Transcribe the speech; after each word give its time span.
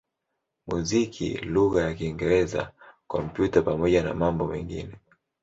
muziki 0.69 1.27
lugha 1.53 1.79
ya 1.87 1.93
Kiingereza, 1.97 2.61
Kompyuta 3.11 3.61
pamoja 3.61 4.03
na 4.03 4.13
mambo 4.13 4.47
mengine. 4.47 4.93